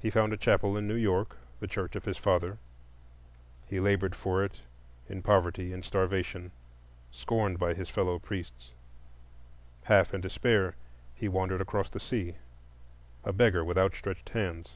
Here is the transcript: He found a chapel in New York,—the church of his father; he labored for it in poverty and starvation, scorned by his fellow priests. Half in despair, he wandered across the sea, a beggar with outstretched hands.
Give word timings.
He 0.00 0.10
found 0.10 0.32
a 0.32 0.36
chapel 0.36 0.76
in 0.76 0.88
New 0.88 0.96
York,—the 0.96 1.68
church 1.68 1.94
of 1.94 2.06
his 2.06 2.16
father; 2.16 2.58
he 3.68 3.78
labored 3.78 4.16
for 4.16 4.42
it 4.42 4.62
in 5.08 5.22
poverty 5.22 5.72
and 5.72 5.84
starvation, 5.84 6.50
scorned 7.12 7.56
by 7.56 7.72
his 7.74 7.88
fellow 7.88 8.18
priests. 8.18 8.72
Half 9.84 10.12
in 10.12 10.22
despair, 10.22 10.74
he 11.14 11.28
wandered 11.28 11.60
across 11.60 11.88
the 11.88 12.00
sea, 12.00 12.34
a 13.22 13.32
beggar 13.32 13.64
with 13.64 13.78
outstretched 13.78 14.30
hands. 14.30 14.70